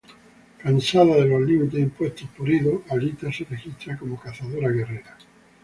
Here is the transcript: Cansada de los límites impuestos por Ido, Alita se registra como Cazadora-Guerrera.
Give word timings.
Cansada 0.57 1.13
de 1.13 1.25
los 1.27 1.41
límites 1.41 1.79
impuestos 1.79 2.27
por 2.35 2.49
Ido, 2.49 2.81
Alita 2.89 3.31
se 3.31 3.43
registra 3.43 3.95
como 3.99 4.19
Cazadora-Guerrera. 4.19 5.15